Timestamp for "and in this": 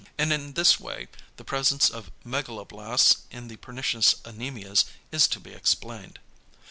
0.17-0.79